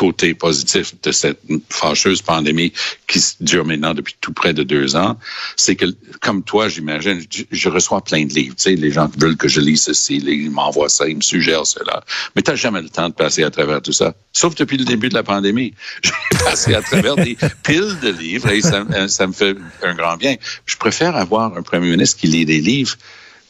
côtés 0.00 0.32
positifs 0.32 0.94
de 1.02 1.12
cette 1.12 1.40
fâcheuse 1.68 2.22
pandémie 2.22 2.72
qui 3.06 3.20
dure 3.40 3.66
maintenant 3.66 3.92
depuis 3.92 4.16
tout 4.18 4.32
près 4.32 4.54
de 4.54 4.62
deux 4.62 4.96
ans, 4.96 5.18
c'est 5.56 5.76
que, 5.76 5.84
comme 6.22 6.42
toi, 6.42 6.70
j'imagine, 6.70 7.22
je, 7.50 7.68
reçois 7.68 8.00
plein 8.00 8.24
de 8.24 8.32
livres. 8.32 8.56
Tu 8.56 8.62
sais, 8.62 8.76
les 8.76 8.92
gens 8.92 9.10
veulent 9.18 9.36
que 9.36 9.46
je 9.46 9.60
lise 9.60 9.82
ceci, 9.82 10.16
ils 10.16 10.50
m'envoient 10.50 10.88
ça, 10.88 11.06
ils 11.06 11.16
me 11.16 11.20
suggèrent 11.20 11.66
cela. 11.66 12.02
Mais 12.34 12.40
tu 12.40 12.56
jamais 12.56 12.80
le 12.80 12.88
temps 12.88 13.10
de 13.10 13.14
passer 13.14 13.44
à 13.44 13.50
travers 13.50 13.82
tout 13.82 13.92
ça. 13.92 14.14
Sauf 14.32 14.54
depuis 14.54 14.78
le 14.78 14.86
début 14.86 15.10
de 15.10 15.14
la 15.14 15.22
pandémie. 15.22 15.74
J'ai 16.02 16.38
passé 16.44 16.74
à 16.74 16.80
travers 16.80 17.16
des 17.16 17.36
piles 17.62 17.98
de 18.02 18.08
livres 18.08 18.48
et 18.48 18.62
ça, 18.62 18.86
ça 19.06 19.26
me 19.26 19.34
fait 19.34 19.54
un 19.82 19.94
grand 19.94 20.16
bien. 20.16 20.36
Je 20.64 20.76
préfère 20.78 21.14
avoir 21.14 21.54
un 21.58 21.62
premier 21.62 21.90
ministre 21.90 22.16
qui 22.16 22.26
lit 22.26 22.46
des 22.46 22.62
livres 22.62 22.96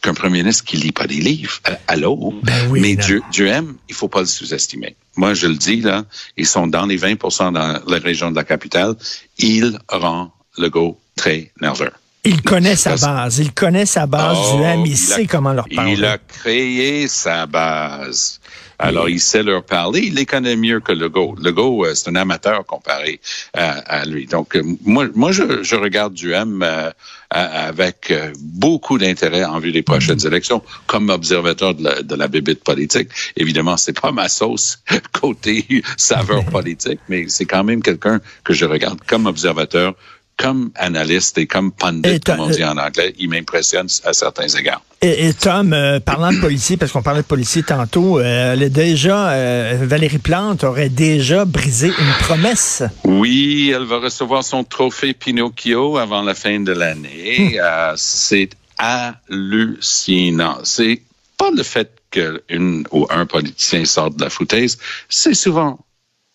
qu'un 0.00 0.14
premier 0.14 0.38
ministre 0.42 0.64
qui 0.64 0.76
lit 0.76 0.92
pas 0.92 1.06
des 1.06 1.16
livres. 1.20 1.58
Allô? 1.88 2.34
Ben 2.42 2.68
oui, 2.70 2.80
Mais 2.80 2.94
non. 2.94 3.04
Dieu, 3.04 3.22
Duhem, 3.32 3.74
il 3.88 3.94
faut 3.94 4.08
pas 4.08 4.20
le 4.20 4.26
sous-estimer. 4.26 4.96
Moi, 5.16 5.34
je 5.34 5.46
le 5.46 5.54
dis, 5.56 5.80
là, 5.80 6.04
ils 6.36 6.46
sont 6.46 6.66
dans 6.66 6.86
les 6.86 6.98
20% 6.98 7.52
dans 7.52 7.80
la 7.86 7.98
région 7.98 8.30
de 8.30 8.36
la 8.36 8.44
capitale. 8.44 8.94
Il 9.38 9.78
rend 9.88 10.32
Legault 10.58 10.98
très 11.16 11.50
nerveux. 11.60 11.90
Il 12.24 12.42
connaît 12.42 12.76
sa 12.76 12.96
base. 12.96 13.38
Il 13.38 13.52
connaît 13.52 13.86
sa 13.86 14.06
base, 14.06 14.36
Oh, 14.38 14.56
Duhem. 14.58 14.80
Il, 14.84 14.92
il 14.92 14.96
sait 14.96 15.22
a- 15.22 15.26
comment 15.26 15.52
leur 15.54 15.66
parler. 15.74 15.92
Il 15.94 16.04
a 16.04 16.18
créé 16.18 17.08
sa 17.08 17.46
base. 17.46 18.40
Alors, 18.78 19.08
il 19.10 19.20
sait 19.20 19.42
leur 19.42 19.62
parler. 19.64 20.00
Il 20.04 20.14
les 20.14 20.24
connaît 20.26 20.56
mieux 20.56 20.80
que 20.80 20.92
Legault. 20.92 21.34
Legault, 21.38 21.84
euh, 21.84 21.94
c'est 21.94 22.08
un 22.08 22.16
amateur 22.16 22.64
comparé 22.66 23.20
à, 23.54 23.72
à 24.00 24.04
lui. 24.06 24.26
Donc, 24.26 24.56
euh, 24.56 24.62
moi, 24.84 25.06
moi 25.14 25.32
je, 25.32 25.62
je 25.62 25.76
regarde 25.76 26.14
Duhem 26.14 26.62
euh, 26.62 26.90
avec 27.30 28.10
euh, 28.10 28.32
beaucoup 28.40 28.98
d'intérêt 28.98 29.44
en 29.44 29.60
vue 29.60 29.72
des 29.72 29.82
prochaines 29.82 30.24
élections, 30.26 30.62
comme 30.86 31.10
observateur 31.10 31.74
de 31.74 31.84
la, 31.84 32.02
de 32.02 32.14
la 32.16 32.28
bébite 32.28 32.64
politique. 32.64 33.08
Évidemment, 33.36 33.76
c'est 33.76 33.98
pas 33.98 34.10
ma 34.10 34.28
sauce 34.28 34.82
côté 35.12 35.64
saveur 35.96 36.44
politique, 36.46 37.00
mais 37.08 37.28
c'est 37.28 37.44
quand 37.44 37.62
même 37.62 37.82
quelqu'un 37.82 38.20
que 38.42 38.52
je 38.52 38.64
regarde 38.64 39.00
comme 39.06 39.26
observateur, 39.26 39.94
comme 40.40 40.70
analyste 40.74 41.36
et 41.36 41.46
comme 41.46 41.70
pundit, 41.70 42.08
Et 42.08 42.20
comme 42.20 42.40
on 42.40 42.48
dit 42.48 42.64
en 42.64 42.78
anglais. 42.78 43.14
Il 43.18 43.28
m'impressionne 43.28 43.88
à 44.04 44.14
certains 44.14 44.48
égards. 44.48 44.82
Et, 45.02 45.28
et 45.28 45.34
Tom, 45.34 45.74
euh, 45.74 46.00
parlant 46.00 46.32
de 46.32 46.40
policiers, 46.40 46.78
parce 46.78 46.92
qu'on 46.92 47.02
parlait 47.02 47.20
de 47.20 47.26
policiers 47.26 47.62
tantôt, 47.62 48.18
euh, 48.18 48.54
elle 48.54 48.62
est 48.62 48.70
déjà, 48.70 49.30
euh, 49.32 49.78
Valérie 49.82 50.18
Plante 50.18 50.64
aurait 50.64 50.88
déjà 50.88 51.44
brisé 51.44 51.88
une 51.88 52.12
promesse. 52.20 52.82
Oui, 53.04 53.70
elle 53.74 53.84
va 53.84 53.98
recevoir 53.98 54.42
son 54.42 54.64
trophée 54.64 55.12
Pinocchio 55.12 55.98
avant 55.98 56.22
la 56.22 56.34
fin 56.34 56.58
de 56.60 56.72
l'année. 56.72 57.60
Euh, 57.60 57.92
c'est 57.96 58.50
hallucinant. 58.78 60.58
C'est 60.64 61.02
pas 61.36 61.50
le 61.50 61.62
fait 61.62 61.92
qu'une 62.10 62.84
ou 62.90 63.06
un 63.10 63.26
politicien 63.26 63.84
sorte 63.84 64.16
de 64.16 64.24
la 64.24 64.30
foutaise, 64.30 64.78
c'est 65.10 65.34
souvent 65.34 65.78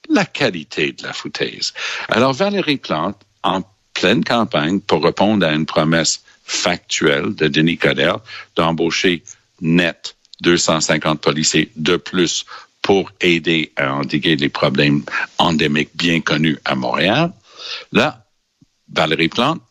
la 0.10 0.26
qualité 0.26 0.92
de 0.92 1.04
la 1.04 1.14
foutaise. 1.14 1.74
Alors 2.10 2.34
Valérie 2.34 2.78
Plante, 2.78 3.20
en 3.44 3.64
pleine 3.96 4.24
campagne, 4.24 4.80
pour 4.80 5.04
répondre 5.04 5.46
à 5.46 5.54
une 5.54 5.66
promesse 5.66 6.22
factuelle 6.44 7.34
de 7.34 7.48
Denis 7.48 7.78
Coderre 7.78 8.20
d'embaucher 8.56 9.24
net 9.62 10.16
250 10.42 11.20
policiers 11.20 11.72
de 11.76 11.98
plus 11.98 12.46
pour 12.82 13.12
aider 13.22 13.72
à 13.78 13.96
endiguer 13.96 14.36
les 14.36 14.50
problèmes 14.50 15.02
endémiques 15.40 15.96
bien 15.96 16.22
connus 16.22 16.60
à 16.66 16.76
Montréal. 16.76 17.32
Là, 17.92 18.26
Valérie 18.94 19.30
Plante, 19.30 19.62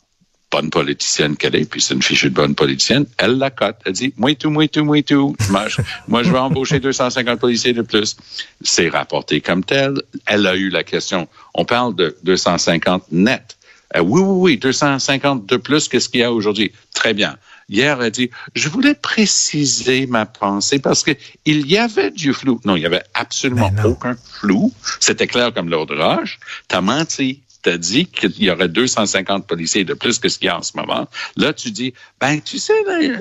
bonne 0.50 0.70
politicienne 0.70 1.36
qu'elle 1.36 1.54
est, 1.56 1.68
puis 1.68 1.80
c'est 1.80 1.94
une 1.94 2.02
fichue 2.02 2.30
de 2.30 2.34
bonne 2.34 2.54
politicienne, 2.54 3.06
elle 3.18 3.38
la 3.38 3.50
cote. 3.50 3.76
Elle 3.84 3.92
dit, 3.92 4.12
moi 4.16 4.34
tout, 4.34 4.50
moi 4.50 4.68
tout, 4.68 4.84
moi 4.84 5.02
tout. 5.02 5.36
Moi, 5.50 6.22
je, 6.22 6.30
vais 6.30 6.38
embaucher 6.38 6.80
250 6.80 7.38
policiers 7.40 7.72
de 7.72 7.82
plus. 7.82 8.16
C'est 8.60 8.88
rapporté 8.88 9.40
comme 9.40 9.64
tel. 9.64 9.94
Elle 10.26 10.46
a 10.46 10.56
eu 10.56 10.68
la 10.68 10.84
question. 10.84 11.28
On 11.54 11.64
parle 11.64 11.94
de 11.94 12.16
250 12.24 13.12
net. 13.12 13.53
Euh, 13.96 14.00
oui, 14.00 14.20
oui, 14.20 14.52
oui, 14.52 14.58
250 14.58 15.46
de 15.46 15.56
plus 15.56 15.88
que 15.88 16.00
ce 16.00 16.08
qu'il 16.08 16.20
y 16.20 16.24
a 16.24 16.32
aujourd'hui. 16.32 16.72
Très 16.94 17.14
bien. 17.14 17.36
Hier, 17.68 17.98
elle 18.00 18.06
a 18.06 18.10
dit, 18.10 18.30
je 18.54 18.68
voulais 18.68 18.94
préciser 18.94 20.06
ma 20.06 20.26
pensée 20.26 20.78
parce 20.78 21.02
que 21.02 21.12
il 21.44 21.66
y 21.66 21.78
avait 21.78 22.10
du 22.10 22.34
flou. 22.34 22.60
Non, 22.64 22.76
il 22.76 22.82
y 22.82 22.86
avait 22.86 23.04
absolument 23.14 23.70
aucun 23.84 24.16
flou. 24.16 24.72
C'était 25.00 25.26
clair 25.26 25.54
comme 25.54 25.70
l'eau 25.70 25.86
de 25.86 25.94
roche. 25.94 26.38
T'as 26.68 26.80
menti 26.80 27.40
t'as 27.64 27.78
dit 27.78 28.06
qu'il 28.06 28.42
y 28.42 28.50
aurait 28.50 28.68
250 28.68 29.46
policiers 29.46 29.84
de 29.84 29.94
plus 29.94 30.18
que 30.18 30.28
ce 30.28 30.38
qu'il 30.38 30.46
y 30.46 30.48
a 30.50 30.58
en 30.58 30.62
ce 30.62 30.76
moment. 30.76 31.08
Là, 31.36 31.54
tu 31.54 31.70
dis, 31.70 31.94
ben, 32.20 32.40
tu 32.40 32.58
sais, 32.58 32.74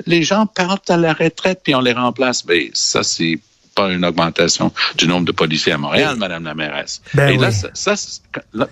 les 0.06 0.22
gens 0.22 0.46
partent 0.46 0.90
à 0.90 0.98
la 0.98 1.14
retraite 1.14 1.62
puis 1.64 1.74
on 1.74 1.80
les 1.80 1.94
remplace. 1.94 2.44
Ben, 2.44 2.68
ça, 2.74 3.02
c'est 3.02 3.40
pas 3.74 3.90
une 3.92 4.04
augmentation 4.04 4.72
du 4.96 5.06
nombre 5.08 5.26
de 5.26 5.32
policiers 5.32 5.72
à 5.72 5.78
Montréal, 5.78 6.16
Madame 6.16 6.44
la 6.44 6.54
mairesse. 6.54 7.02
Ben 7.14 7.28
Et 7.28 7.36
là, 7.36 7.50
ça, 7.50 7.68
ça 7.74 7.94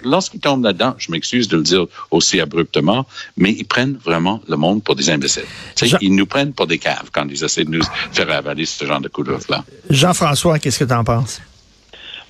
lorsqu'ils 0.05 0.41
tombent 0.41 0.65
là-dedans, 0.65 0.95
je 0.99 1.11
m'excuse 1.11 1.49
de 1.49 1.57
le 1.57 1.63
dire 1.63 1.87
aussi 2.11 2.41
abruptement, 2.41 3.07
mais 3.37 3.51
ils 3.53 3.65
prennent 3.65 3.97
vraiment 4.03 4.41
le 4.49 4.57
monde 4.57 4.83
pour 4.85 4.95
des 4.95 5.11
imbéciles. 5.11 5.43
Tu 5.77 5.85
sais, 5.85 5.87
Jean- 5.89 5.99
Ils 6.01 6.15
nous 6.15 6.27
prennent 6.27 6.53
pour 6.53 6.67
des 6.67 6.79
caves 6.79 7.11
quand 7.13 7.27
ils 7.29 7.43
essaient 7.45 7.65
de 7.65 7.71
nous 7.71 7.83
faire 8.13 8.31
avaler 8.31 8.65
ce 8.65 8.85
genre 8.85 9.01
de 9.01 9.09
coup 9.09 9.25
de 9.25 9.33
là 9.49 9.65
Jean-François, 9.91 10.59
qu'est-ce 10.59 10.79
que 10.79 10.85
tu 10.85 10.95
en 10.95 11.05
penses? 11.05 11.41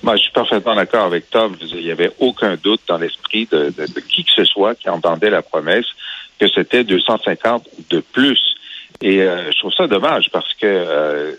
Moi, 0.01 0.17
je 0.17 0.23
suis 0.23 0.31
parfaitement 0.33 0.75
d'accord 0.75 1.05
avec 1.05 1.29
Tom. 1.29 1.55
Il 1.61 1.77
n'y 1.83 1.91
avait 1.91 2.11
aucun 2.19 2.57
doute 2.61 2.81
dans 2.87 2.97
l'esprit 2.97 3.47
de, 3.51 3.73
de- 3.77 3.85
de 3.87 3.99
qui 4.01 4.23
que 4.25 4.31
ce 4.35 4.43
soit 4.43 4.75
qui 4.75 4.89
entendait 4.89 5.29
la 5.29 5.41
promesse 5.41 5.85
que 6.39 6.47
c'était 6.53 6.83
250 6.83 7.65
de 7.89 7.99
plus. 8.01 8.39
Et 9.01 9.21
euh, 9.21 9.51
je 9.51 9.57
trouve 9.59 9.73
ça 9.73 9.87
dommage 9.87 10.29
parce 10.31 10.53
que 10.53 10.65
euh, 10.65 11.31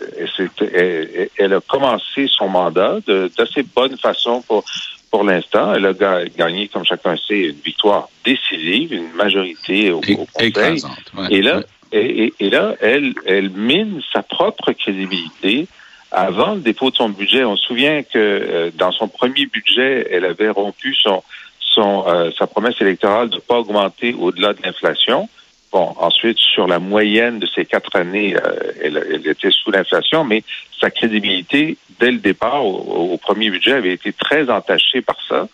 elle, 0.73 1.29
elle 1.37 1.53
a 1.53 1.61
commencé 1.61 2.27
son 2.27 2.47
mandat 2.47 2.97
de- 3.07 3.31
d'assez 3.37 3.63
bonne 3.63 3.97
façon 3.97 4.41
pour 4.41 4.63
pour 5.11 5.23
l'instant. 5.23 5.73
Elle 5.73 5.85
a 5.85 5.93
ga- 5.93 6.25
gagné, 6.25 6.67
comme 6.67 6.85
chacun 6.85 7.15
sait, 7.15 7.39
une 7.47 7.59
victoire 7.63 8.09
décisive, 8.25 8.93
une 8.93 9.11
majorité 9.13 9.91
au, 9.91 9.99
au 9.99 10.25
Conseil. 10.33 10.81
Ouais. 11.17 11.27
Et 11.31 11.41
là, 11.41 11.57
Ouais. 11.57 11.63
et, 11.93 12.23
et- 12.25 12.33
et 12.41 12.49
là, 12.49 12.75
elle, 12.81 13.13
elle 13.25 13.49
mine 13.49 14.01
sa 14.13 14.21
propre 14.21 14.71
crédibilité 14.73 15.67
avant 16.11 16.55
le 16.55 16.61
dépôt 16.61 16.91
de 16.91 16.95
son 16.95 17.09
budget. 17.09 17.45
On 17.45 17.55
se 17.55 17.65
souvient 17.65 18.03
que 18.03 18.09
euh, 18.17 18.71
dans 18.75 18.91
son 18.91 19.07
premier 19.07 19.45
budget, 19.47 20.07
elle 20.11 20.25
avait 20.25 20.49
rompu 20.49 20.93
son, 20.95 21.23
son 21.59 22.03
euh, 22.07 22.29
sa 22.37 22.45
promesse 22.47 22.79
électorale 22.81 23.29
de 23.29 23.35
ne 23.35 23.39
pas 23.41 23.59
augmenter 23.59 24.13
au-delà 24.13 24.53
de 24.53 24.61
l'inflation. 24.63 25.29
Bon, 25.71 25.93
ensuite, 25.99 26.37
sur 26.37 26.67
la 26.67 26.79
moyenne 26.79 27.39
de 27.39 27.47
ces 27.47 27.65
quatre 27.65 27.95
années, 27.95 28.35
euh, 28.35 28.71
elle, 28.81 29.03
elle 29.11 29.27
était 29.27 29.51
sous 29.51 29.71
l'inflation, 29.71 30.23
mais 30.23 30.43
sa 30.79 30.89
crédibilité, 30.89 31.77
dès 31.99 32.11
le 32.11 32.19
départ, 32.19 32.65
au, 32.65 33.17
premier 33.17 33.49
budget, 33.49 33.73
avait 33.73 33.93
été 33.93 34.13
très 34.13 34.49
entachée 34.49 35.01
par 35.01 35.17
ça. 35.27 35.47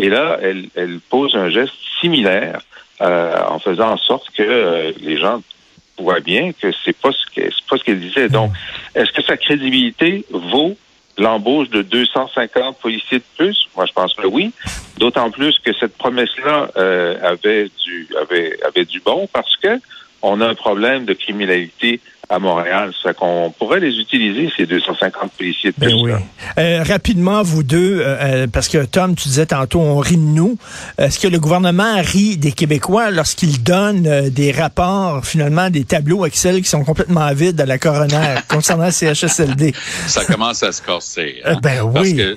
Et 0.00 0.08
là, 0.08 0.38
elle, 0.42 0.68
elle 0.74 1.00
pose 1.00 1.34
un 1.36 1.50
geste 1.50 1.74
similaire 2.00 2.60
euh, 3.00 3.34
en 3.48 3.58
faisant 3.58 3.92
en 3.92 3.96
sorte 3.96 4.30
que 4.30 4.42
euh, 4.42 4.92
les 5.00 5.18
gens 5.18 5.42
voient 5.98 6.20
bien 6.20 6.52
que 6.52 6.72
c'est 6.84 6.96
pas 6.96 7.10
ce 7.12 7.26
que 7.34 7.50
c'est 7.50 7.66
pas 7.68 7.76
ce 7.78 7.84
qu'elle 7.84 8.00
disait. 8.00 8.28
Donc, 8.28 8.52
est-ce 8.94 9.12
que 9.12 9.22
sa 9.22 9.36
crédibilité 9.36 10.24
vaut 10.30 10.76
l'embauche 11.18 11.70
de 11.70 11.82
250 11.82 12.78
policiers 12.78 13.18
de 13.18 13.24
plus? 13.36 13.68
Moi, 13.76 13.86
je 13.86 13.92
pense 13.92 14.14
que 14.14 14.26
oui. 14.26 14.52
D'autant 14.98 15.30
plus 15.30 15.58
que 15.64 15.72
cette 15.72 15.96
promesse-là 15.96 16.70
euh, 16.76 17.16
avait 17.22 17.70
du 17.84 18.08
avait 18.20 18.58
avait 18.66 18.84
du 18.84 19.00
bon 19.00 19.28
parce 19.32 19.56
que 19.56 19.80
on 20.22 20.40
a 20.40 20.48
un 20.48 20.54
problème 20.54 21.04
de 21.04 21.12
criminalité 21.12 22.00
à 22.28 22.38
Montréal. 22.38 22.92
Ça 23.02 23.14
qu'on 23.14 23.50
pourrait 23.58 23.80
les 23.80 23.96
utiliser 23.98 24.50
ces 24.56 24.66
250 24.66 25.32
policiers 25.32 25.70
de 25.70 25.76
Ben 25.78 25.88
plus. 25.90 25.94
oui. 26.02 26.12
Euh, 26.58 26.82
rapidement, 26.82 27.42
vous 27.42 27.62
deux, 27.62 28.00
euh, 28.00 28.16
euh, 28.20 28.46
parce 28.46 28.68
que 28.68 28.84
Tom, 28.84 29.14
tu 29.14 29.28
disais 29.28 29.46
tantôt, 29.46 29.80
on 29.80 29.98
rit 29.98 30.16
de 30.16 30.22
nous. 30.22 30.58
Est-ce 30.98 31.18
que 31.20 31.28
le 31.28 31.38
gouvernement 31.38 32.00
rit 32.00 32.36
des 32.36 32.52
Québécois 32.52 33.10
lorsqu'il 33.10 33.62
donne 33.62 34.06
euh, 34.06 34.30
des 34.30 34.50
rapports, 34.52 35.24
finalement, 35.24 35.70
des 35.70 35.84
tableaux 35.84 36.26
Excel 36.26 36.62
qui 36.62 36.68
sont 36.68 36.84
complètement 36.84 37.32
vides 37.32 37.60
à 37.60 37.66
la 37.66 37.78
coroner 37.78 38.34
concernant 38.48 38.86
le 38.86 38.90
CHSLD? 38.92 39.72
ça 40.06 40.24
commence 40.24 40.62
à 40.62 40.72
se 40.72 40.82
corser. 40.82 41.40
hein? 41.44 41.52
Euh, 41.56 41.60
ben 41.62 41.90
Parce 41.92 42.06
oui. 42.08 42.16
que 42.16 42.36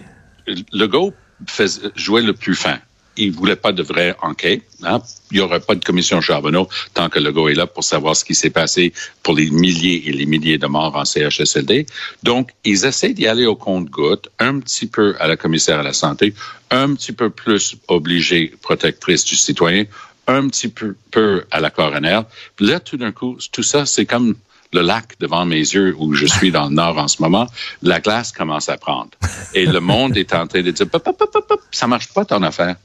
Legault 0.74 1.14
fais- 1.48 1.66
jouait 1.96 2.22
le 2.22 2.34
plus 2.34 2.56
fin. 2.56 2.78
Il 3.20 3.34
voulait 3.34 3.58
pas 3.58 3.74
de 3.74 3.84
vraie 3.84 4.16
enquête. 4.22 4.64
Hein? 4.84 5.02
Il 5.32 5.38
y 5.38 5.42
aurait 5.42 5.60
pas 5.60 5.76
de 5.76 5.84
commission 5.84 6.22
Charbonneau 6.22 6.70
tant 6.94 7.10
que 7.10 7.20
Legault 7.20 7.50
est 7.50 7.54
là 7.54 7.68
pour 7.68 7.84
savoir 7.84 8.16
ce 8.16 8.24
qui 8.24 8.34
s'est 8.34 8.50
passé 8.50 8.94
pour 9.24 9.36
les 9.36 9.50
milliers 9.50 10.04
et 10.08 10.12
les 10.14 10.26
milliers 10.26 10.58
de 10.58 10.68
morts 10.68 10.96
en 10.96 11.04
CHSLD. 11.04 11.86
Donc, 12.24 12.52
ils 12.64 12.86
essaient 12.86 13.14
d'y 13.14 13.28
aller 13.28 13.46
au 13.46 13.56
compte-goutte, 13.56 14.30
un 14.40 14.60
petit 14.60 14.88
peu 14.88 15.16
à 15.20 15.28
la 15.28 15.36
commissaire 15.36 15.80
à 15.80 15.84
la 15.84 15.94
santé, 15.94 16.34
un 16.72 16.96
petit 16.96 17.12
peu 17.12 17.30
plus 17.30 17.76
obligée 17.90 18.54
protectrice 18.62 19.26
du 19.26 19.36
citoyen, 19.36 19.86
un 20.28 20.48
petit 20.48 20.70
peu, 20.70 20.96
peu 21.12 21.44
à 21.52 21.60
la 21.60 21.72
coroner. 21.72 22.22
Là, 22.60 22.80
tout 22.80 22.98
d'un 22.98 23.12
coup, 23.12 23.38
tout 23.52 23.64
ça, 23.64 23.86
c'est 23.86 24.06
comme 24.06 24.36
le 24.72 24.82
lac 24.82 25.16
devant 25.20 25.46
mes 25.46 25.58
yeux 25.58 25.96
où 25.98 26.14
je 26.14 26.26
suis 26.26 26.52
dans 26.52 26.70
le 26.70 26.76
nord 26.76 26.98
en 26.98 27.08
ce 27.08 27.22
moment, 27.22 27.48
la 27.82 28.00
glace 28.00 28.32
commence 28.32 28.70
à 28.70 28.78
prendre. 28.78 29.10
Et 29.54 29.66
le 29.66 29.80
monde 29.80 30.16
est 30.16 30.34
en 30.34 30.48
train 30.48 30.62
de 30.62 30.72
dire, 30.72 30.88
pop, 30.88 31.04
pop, 31.04 31.18
pop, 31.18 31.62
ça 31.72 31.88
marche 31.88 32.14
pas 32.14 32.26
ton 32.26 32.44
affaire. 32.44 32.76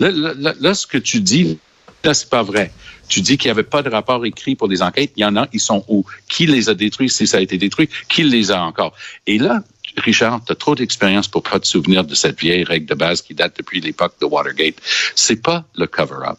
Là, 0.00 0.10
là, 0.10 0.34
là, 0.36 0.54
là, 0.60 0.74
ce 0.74 0.86
que 0.86 0.98
tu 0.98 1.20
dis, 1.20 1.58
là, 2.02 2.14
c'est 2.14 2.28
pas 2.28 2.42
vrai. 2.42 2.72
Tu 3.08 3.20
dis 3.20 3.36
qu'il 3.36 3.48
n'y 3.48 3.52
avait 3.52 3.62
pas 3.62 3.82
de 3.82 3.90
rapport 3.90 4.24
écrit 4.24 4.56
pour 4.56 4.68
des 4.68 4.82
enquêtes. 4.82 5.12
Il 5.16 5.20
y 5.20 5.24
en 5.24 5.36
a, 5.36 5.46
ils 5.52 5.60
sont 5.60 5.84
où? 5.88 6.04
Qui 6.28 6.46
les 6.46 6.68
a 6.68 6.74
détruits 6.74 7.10
si 7.10 7.26
ça 7.26 7.36
a 7.36 7.40
été 7.40 7.58
détruit? 7.58 7.88
Qui 8.08 8.24
les 8.24 8.50
a 8.50 8.62
encore? 8.62 8.94
Et 9.26 9.38
là, 9.38 9.62
Richard, 9.98 10.40
tu 10.44 10.52
as 10.52 10.56
trop 10.56 10.74
d'expérience 10.74 11.28
pour 11.28 11.42
pas 11.42 11.60
te 11.60 11.66
souvenir 11.66 12.04
de 12.04 12.14
cette 12.14 12.40
vieille 12.40 12.64
règle 12.64 12.86
de 12.86 12.94
base 12.94 13.22
qui 13.22 13.34
date 13.34 13.54
depuis 13.58 13.80
l'époque 13.80 14.14
de 14.20 14.26
Watergate. 14.26 14.76
C'est 15.14 15.36
pas 15.42 15.64
le 15.76 15.86
cover-up. 15.86 16.38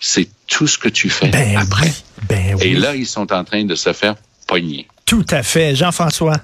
C'est 0.00 0.28
tout 0.48 0.66
ce 0.66 0.76
que 0.76 0.88
tu 0.88 1.08
fais 1.08 1.28
Ben 1.28 1.56
après. 1.56 1.86
oui. 1.86 1.92
Ben 2.28 2.54
oui. 2.56 2.66
Et 2.66 2.74
là, 2.74 2.94
ils 2.94 3.06
sont 3.06 3.32
en 3.32 3.44
train 3.44 3.64
de 3.64 3.74
se 3.74 3.92
faire 3.92 4.16
pogner. 4.46 4.86
Tout 5.06 5.24
à 5.30 5.42
fait. 5.42 5.74
Jean-François. 5.74 6.36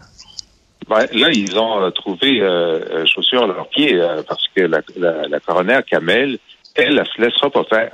Ben, 0.90 1.06
là, 1.12 1.28
ils 1.32 1.56
ont 1.56 1.84
euh, 1.84 1.90
trouvé 1.90 2.40
euh, 2.40 2.80
euh, 2.90 3.06
chaussures 3.06 3.44
à 3.44 3.46
leurs 3.46 3.68
pieds 3.68 3.94
euh, 3.94 4.24
parce 4.26 4.44
que 4.48 4.62
la, 4.62 4.80
la, 4.96 5.28
la 5.28 5.38
coroner 5.38 5.78
Kamel, 5.88 6.38
elle, 6.74 6.98
elle 6.98 7.06
se 7.06 7.22
laissera 7.22 7.48
pas 7.48 7.62
faire. 7.62 7.92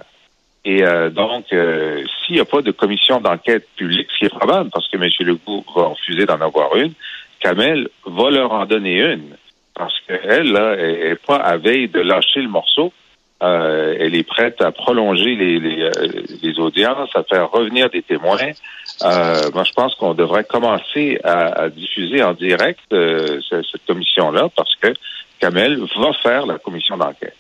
Et 0.65 0.83
euh, 0.83 1.11
donc, 1.11 1.45
euh, 1.53 2.03
s'il 2.25 2.37
n'y 2.37 2.41
a 2.41 2.47
pas 2.47 2.63
de 2.63 2.71
commission 2.71 3.21
d'enquête 3.21 3.69
publique, 3.77 4.09
ce 4.13 4.19
qui 4.19 4.25
est 4.25 4.35
probable 4.35 4.71
parce 4.71 4.89
que 4.89 4.97
M. 4.97 5.11
Legault 5.21 5.63
va 5.77 5.89
refuser 5.89 6.25
d'en 6.25 6.41
avoir 6.41 6.75
une, 6.77 6.95
Kamel 7.41 7.91
va 8.07 8.31
leur 8.31 8.53
en 8.53 8.65
donner 8.65 8.99
une. 8.99 9.37
Parce 9.75 9.95
qu'elle, 10.07 10.53
là, 10.53 10.75
n'est 10.75 11.17
pas 11.17 11.37
à 11.37 11.59
veille 11.59 11.89
de 11.89 12.01
lâcher 12.01 12.41
le 12.41 12.49
morceau. 12.49 12.95
Elle 13.43 14.15
est 14.15 14.27
prête 14.27 14.63
à 14.63 14.73
prolonger 14.73 15.37
les, 15.37 15.61
les, 15.61 15.91
les 16.43 16.59
audiences, 16.59 17.11
à 17.15 17.23
faire 17.25 17.51
revenir 17.51 17.91
des 17.91 18.01
témoins. 18.01 18.53
Euh, 19.03 19.51
moi, 19.53 19.65
je 19.65 19.73
pense 19.73 19.95
qu'on 19.97 20.15
devrait 20.15 20.45
commencer 20.45 21.19
à, 21.23 21.65
à 21.65 21.69
diffuser 21.69 22.23
en 22.23 22.33
direct 22.33 22.81
euh, 22.93 23.41
ce- 23.49 23.63
cette 23.71 23.85
commission-là 23.87 24.49
parce 24.57 24.75
que 24.77 24.95
Kamel 25.41 25.79
va 25.81 26.13
faire 26.23 26.47
la 26.47 26.59
commission 26.59 26.97
d'enquête. 26.97 27.37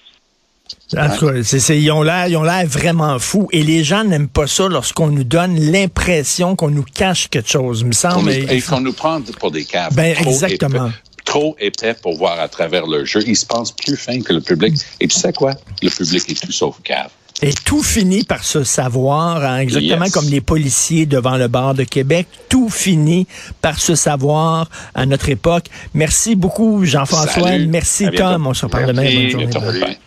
En 0.96 1.08
tout 1.16 1.26
cas, 1.28 1.42
c'est- 1.42 1.58
c'est- 1.60 1.78
ils 1.80 1.90
ont 1.90 2.02
l'air, 2.02 2.26
ils 2.28 2.36
ont 2.36 2.42
l'air 2.42 2.66
vraiment 2.66 3.18
fous. 3.18 3.48
Et 3.52 3.62
les 3.62 3.84
gens 3.84 4.04
n'aiment 4.04 4.28
pas 4.28 4.46
ça 4.46 4.68
lorsqu'on 4.68 5.06
nous 5.08 5.24
donne 5.24 5.58
l'impression 5.58 6.56
qu'on 6.56 6.70
nous 6.70 6.84
cache 6.84 7.28
quelque 7.28 7.48
chose, 7.48 7.80
il 7.80 7.86
me 7.86 7.92
semble. 7.92 8.30
et 8.56 8.60
qu'on 8.60 8.80
nous 8.80 8.92
prend 8.92 9.20
pour 9.40 9.50
des 9.50 9.64
caves. 9.64 9.94
Ben, 9.94 10.14
trop 10.14 10.30
exactement. 10.30 10.86
épais- 10.88 10.94
trop 11.24 11.56
épais 11.58 11.94
pour 12.02 12.16
voir 12.16 12.38
à 12.38 12.48
travers 12.48 12.86
le 12.86 13.04
jeu. 13.04 13.20
Ils 13.26 13.36
se 13.36 13.46
pensent 13.46 13.72
plus 13.72 13.96
fins 13.96 14.20
que 14.20 14.32
le 14.32 14.40
public. 14.40 14.74
Et 15.00 15.08
tu 15.08 15.16
sais 15.16 15.32
quoi? 15.32 15.52
Le 15.82 15.88
public 15.90 16.28
est 16.30 16.44
tout 16.46 16.52
sauf 16.52 16.76
cave. 16.82 17.10
Et 17.42 17.52
tout 17.52 17.82
finit 17.82 18.24
par 18.24 18.44
se 18.44 18.64
savoir, 18.64 19.44
hein, 19.44 19.58
exactement 19.58 20.04
Yes. 20.06 20.12
comme 20.12 20.28
les 20.28 20.40
policiers 20.40 21.04
devant 21.04 21.36
le 21.36 21.48
bar 21.48 21.74
de 21.74 21.84
Québec. 21.84 22.26
Tout 22.48 22.70
finit 22.70 23.26
par 23.60 23.78
se 23.78 23.94
savoir 23.94 24.70
à 24.94 25.04
notre 25.04 25.28
époque. 25.28 25.66
Merci 25.92 26.34
beaucoup, 26.34 26.84
Jean-François. 26.84 27.58
Merci. 27.58 28.08
Tom. 28.16 28.46
On 28.46 28.54
se 28.54 28.64
reparle 28.64 28.86
demain. 28.86 29.04
Bonne 29.32 29.52
journée. 29.52 29.98